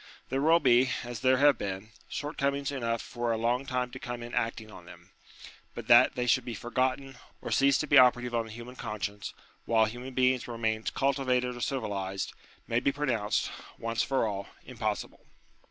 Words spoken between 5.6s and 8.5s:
but that they should be forgotten, or cease to be operative on